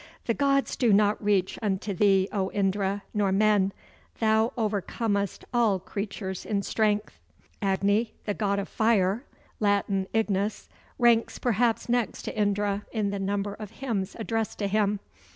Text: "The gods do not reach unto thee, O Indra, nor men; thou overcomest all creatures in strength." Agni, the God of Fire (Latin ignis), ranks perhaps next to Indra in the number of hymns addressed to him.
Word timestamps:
"The 0.25 0.33
gods 0.33 0.75
do 0.75 0.91
not 0.91 1.23
reach 1.23 1.59
unto 1.61 1.93
thee, 1.93 2.27
O 2.31 2.49
Indra, 2.53 3.03
nor 3.13 3.31
men; 3.31 3.71
thou 4.19 4.51
overcomest 4.57 5.43
all 5.53 5.77
creatures 5.77 6.43
in 6.43 6.63
strength." 6.63 7.19
Agni, 7.61 8.15
the 8.25 8.33
God 8.33 8.57
of 8.57 8.67
Fire 8.67 9.25
(Latin 9.59 10.07
ignis), 10.11 10.67
ranks 10.97 11.37
perhaps 11.37 11.87
next 11.87 12.23
to 12.23 12.35
Indra 12.35 12.83
in 12.91 13.11
the 13.11 13.19
number 13.19 13.53
of 13.53 13.69
hymns 13.69 14.15
addressed 14.17 14.57
to 14.57 14.67
him. 14.67 14.99